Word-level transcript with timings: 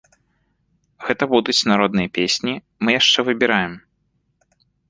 Гэта 1.09 1.23
будуць 1.33 1.67
народныя 1.73 2.13
песні, 2.17 2.53
мы 2.85 2.89
яшчэ 2.99 3.19
выбіраем. 3.29 3.73